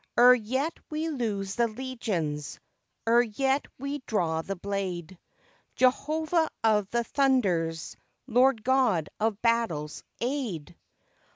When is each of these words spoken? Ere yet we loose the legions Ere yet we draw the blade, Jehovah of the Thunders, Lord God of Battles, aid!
Ere 0.17 0.33
yet 0.33 0.79
we 0.89 1.09
loose 1.09 1.53
the 1.53 1.67
legions 1.67 2.59
Ere 3.05 3.21
yet 3.21 3.67
we 3.77 3.99
draw 4.07 4.41
the 4.41 4.55
blade, 4.55 5.15
Jehovah 5.75 6.49
of 6.63 6.89
the 6.89 7.03
Thunders, 7.03 7.95
Lord 8.25 8.63
God 8.63 9.09
of 9.19 9.39
Battles, 9.43 10.03
aid! 10.19 10.75